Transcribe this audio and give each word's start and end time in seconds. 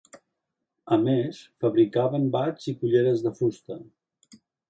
A 0.95 0.97
més 1.01 1.41
fabricaven 1.65 2.25
bats 2.37 2.67
i 2.73 2.75
culleres 2.81 3.23
de 3.29 3.35
fusta. 3.43 3.77